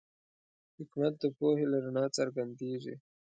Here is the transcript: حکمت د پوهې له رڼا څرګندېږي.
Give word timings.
حکمت 0.77 1.13
د 1.21 1.23
پوهې 1.37 1.65
له 1.71 1.77
رڼا 1.85 2.05
څرګندېږي. 2.17 2.95